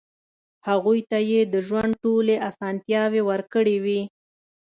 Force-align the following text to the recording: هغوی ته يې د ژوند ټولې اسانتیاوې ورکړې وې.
هغوی 0.67 0.99
ته 1.09 1.17
يې 1.29 1.41
د 1.53 1.55
ژوند 1.67 1.93
ټولې 2.03 2.35
اسانتیاوې 2.49 3.21
ورکړې 3.29 3.77
وې. 3.83 4.01